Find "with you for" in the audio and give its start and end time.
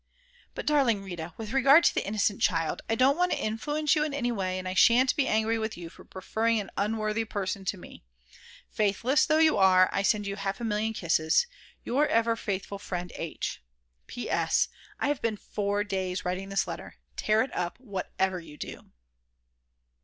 5.59-6.03